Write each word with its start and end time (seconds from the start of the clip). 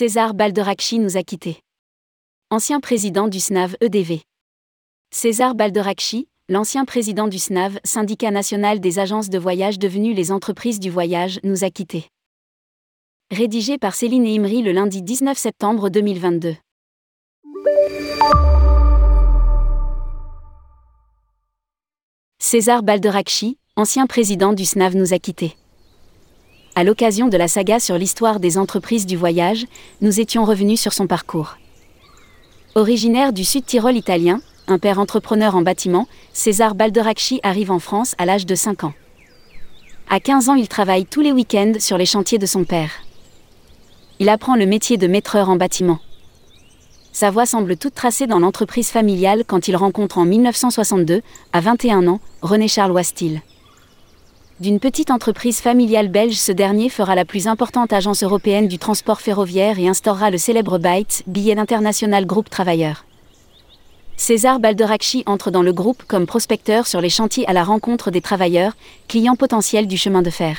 César 0.00 0.32
Balderakchi 0.32 0.98
nous 0.98 1.18
a 1.18 1.22
quittés. 1.22 1.60
Ancien 2.48 2.80
président 2.80 3.28
du 3.28 3.38
SNAV 3.38 3.76
EDV. 3.82 4.22
César 5.10 5.54
Balderakchi, 5.54 6.26
l'ancien 6.48 6.86
président 6.86 7.28
du 7.28 7.38
SNAV, 7.38 7.78
syndicat 7.84 8.30
national 8.30 8.80
des 8.80 8.98
agences 8.98 9.28
de 9.28 9.38
voyage 9.38 9.78
devenues 9.78 10.14
les 10.14 10.32
entreprises 10.32 10.80
du 10.80 10.88
voyage, 10.88 11.38
nous 11.44 11.64
a 11.64 11.70
quittés. 11.70 12.08
Rédigé 13.30 13.76
par 13.76 13.94
Céline 13.94 14.24
et 14.24 14.36
Imri 14.36 14.62
le 14.62 14.72
lundi 14.72 15.02
19 15.02 15.36
septembre 15.36 15.90
2022. 15.90 16.56
César 22.38 22.82
Balderakchi, 22.82 23.58
ancien 23.76 24.06
président 24.06 24.54
du 24.54 24.64
SNAV, 24.64 24.96
nous 24.96 25.12
a 25.12 25.18
quittés. 25.18 25.56
À 26.80 26.82
l'occasion 26.82 27.28
de 27.28 27.36
la 27.36 27.46
saga 27.46 27.78
sur 27.78 27.98
l'histoire 27.98 28.40
des 28.40 28.56
entreprises 28.56 29.04
du 29.04 29.14
voyage, 29.14 29.66
nous 30.00 30.18
étions 30.18 30.46
revenus 30.46 30.80
sur 30.80 30.94
son 30.94 31.06
parcours. 31.06 31.58
Originaire 32.74 33.34
du 33.34 33.44
Sud-Tyrol 33.44 33.94
italien, 33.98 34.40
un 34.66 34.78
père 34.78 34.98
entrepreneur 34.98 35.54
en 35.56 35.60
bâtiment, 35.60 36.08
César 36.32 36.74
Balderakchi 36.74 37.38
arrive 37.42 37.70
en 37.70 37.80
France 37.80 38.14
à 38.16 38.24
l'âge 38.24 38.46
de 38.46 38.54
5 38.54 38.84
ans. 38.84 38.94
À 40.08 40.20
15 40.20 40.48
ans, 40.48 40.54
il 40.54 40.68
travaille 40.68 41.04
tous 41.04 41.20
les 41.20 41.32
week-ends 41.32 41.74
sur 41.78 41.98
les 41.98 42.06
chantiers 42.06 42.38
de 42.38 42.46
son 42.46 42.64
père. 42.64 42.92
Il 44.18 44.30
apprend 44.30 44.56
le 44.56 44.64
métier 44.64 44.96
de 44.96 45.06
maîtreur 45.06 45.50
en 45.50 45.56
bâtiment. 45.56 45.98
Sa 47.12 47.30
voie 47.30 47.44
semble 47.44 47.76
toute 47.76 47.94
tracée 47.94 48.26
dans 48.26 48.38
l'entreprise 48.38 48.88
familiale 48.88 49.44
quand 49.46 49.68
il 49.68 49.76
rencontre 49.76 50.16
en 50.16 50.24
1962, 50.24 51.20
à 51.52 51.60
21 51.60 52.06
ans, 52.06 52.20
René-Charles 52.40 52.92
Wastil. 52.92 53.42
D'une 54.60 54.78
petite 54.78 55.10
entreprise 55.10 55.62
familiale 55.62 56.08
belge, 56.08 56.34
ce 56.34 56.52
dernier 56.52 56.90
fera 56.90 57.14
la 57.14 57.24
plus 57.24 57.48
importante 57.48 57.94
agence 57.94 58.22
européenne 58.22 58.68
du 58.68 58.78
transport 58.78 59.22
ferroviaire 59.22 59.78
et 59.78 59.88
instaurera 59.88 60.30
le 60.30 60.36
célèbre 60.36 60.76
Byte, 60.76 61.22
billet 61.26 61.54
d'international 61.54 62.26
groupe 62.26 62.50
travailleur. 62.50 63.06
César 64.18 64.60
Balderakchi 64.60 65.22
entre 65.24 65.50
dans 65.50 65.62
le 65.62 65.72
groupe 65.72 66.02
comme 66.06 66.26
prospecteur 66.26 66.86
sur 66.86 67.00
les 67.00 67.08
chantiers 67.08 67.48
à 67.48 67.54
la 67.54 67.64
rencontre 67.64 68.10
des 68.10 68.20
travailleurs, 68.20 68.76
clients 69.08 69.34
potentiels 69.34 69.86
du 69.86 69.96
chemin 69.96 70.20
de 70.20 70.28
fer. 70.28 70.58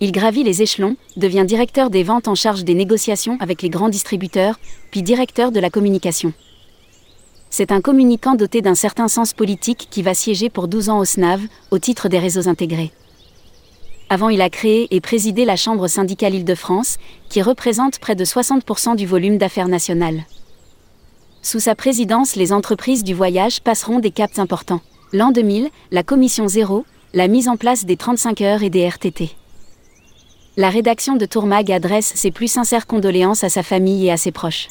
Il 0.00 0.10
gravit 0.10 0.42
les 0.42 0.60
échelons, 0.60 0.96
devient 1.16 1.44
directeur 1.46 1.90
des 1.90 2.02
ventes 2.02 2.26
en 2.26 2.34
charge 2.34 2.64
des 2.64 2.74
négociations 2.74 3.38
avec 3.38 3.62
les 3.62 3.70
grands 3.70 3.88
distributeurs, 3.88 4.58
puis 4.90 5.04
directeur 5.04 5.52
de 5.52 5.60
la 5.60 5.70
communication. 5.70 6.32
C'est 7.56 7.70
un 7.70 7.80
communicant 7.80 8.34
doté 8.34 8.62
d'un 8.62 8.74
certain 8.74 9.06
sens 9.06 9.32
politique 9.32 9.86
qui 9.88 10.02
va 10.02 10.12
siéger 10.12 10.50
pour 10.50 10.66
12 10.66 10.88
ans 10.88 10.98
au 10.98 11.04
SNAV, 11.04 11.40
au 11.70 11.78
titre 11.78 12.08
des 12.08 12.18
réseaux 12.18 12.48
intégrés. 12.48 12.90
Avant, 14.10 14.28
il 14.28 14.40
a 14.40 14.50
créé 14.50 14.88
et 14.90 15.00
présidé 15.00 15.44
la 15.44 15.54
Chambre 15.54 15.86
syndicale 15.86 16.34
Île-de-France, 16.34 16.96
qui 17.28 17.42
représente 17.42 18.00
près 18.00 18.16
de 18.16 18.24
60% 18.24 18.96
du 18.96 19.06
volume 19.06 19.38
d'affaires 19.38 19.68
nationales. 19.68 20.24
Sous 21.42 21.60
sa 21.60 21.76
présidence, 21.76 22.34
les 22.34 22.52
entreprises 22.52 23.04
du 23.04 23.14
voyage 23.14 23.60
passeront 23.60 24.00
des 24.00 24.10
caps 24.10 24.40
importants. 24.40 24.80
L'an 25.12 25.30
2000, 25.30 25.68
la 25.92 26.02
Commission 26.02 26.48
Zéro, 26.48 26.84
la 27.12 27.28
mise 27.28 27.46
en 27.46 27.56
place 27.56 27.84
des 27.84 27.96
35 27.96 28.40
heures 28.40 28.64
et 28.64 28.70
des 28.70 28.84
RTT 28.84 29.30
la 30.56 30.70
rédaction 30.70 31.16
de 31.16 31.26
Tourmag 31.26 31.72
adresse 31.72 32.12
ses 32.14 32.30
plus 32.30 32.46
sincères 32.46 32.86
condoléances 32.86 33.42
à 33.42 33.48
sa 33.48 33.64
famille 33.64 34.06
et 34.06 34.12
à 34.12 34.16
ses 34.16 34.30
proches. 34.30 34.68